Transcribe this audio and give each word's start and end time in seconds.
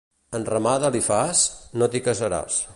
Enramada 0.37 0.91
li 0.95 1.03
fas? 1.09 1.45
No 1.81 1.93
t'hi 1.93 2.05
casaràs. 2.09 2.61